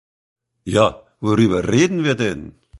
[0.65, 2.55] Ja, worüber reden wir denn?